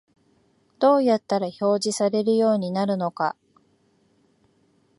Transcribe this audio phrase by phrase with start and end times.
[0.79, 3.35] どうやったら表示されるようになるのか